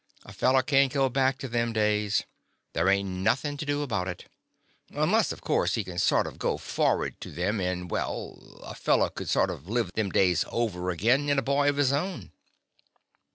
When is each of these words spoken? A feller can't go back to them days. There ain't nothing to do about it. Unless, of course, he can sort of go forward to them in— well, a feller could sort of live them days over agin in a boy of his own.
A 0.25 0.33
feller 0.33 0.63
can't 0.63 0.91
go 0.91 1.09
back 1.09 1.37
to 1.37 1.47
them 1.47 1.73
days. 1.73 2.23
There 2.73 2.89
ain't 2.89 3.07
nothing 3.07 3.55
to 3.57 3.67
do 3.67 3.83
about 3.83 4.07
it. 4.07 4.25
Unless, 4.89 5.31
of 5.31 5.41
course, 5.41 5.75
he 5.75 5.83
can 5.83 5.99
sort 5.99 6.25
of 6.25 6.39
go 6.39 6.57
forward 6.57 7.21
to 7.21 7.29
them 7.29 7.59
in— 7.61 7.87
well, 7.87 8.59
a 8.63 8.73
feller 8.73 9.11
could 9.11 9.29
sort 9.29 9.51
of 9.51 9.69
live 9.69 9.91
them 9.93 10.09
days 10.09 10.43
over 10.49 10.89
agin 10.89 11.29
in 11.29 11.37
a 11.37 11.43
boy 11.43 11.69
of 11.69 11.77
his 11.77 11.91
own. 11.93 12.31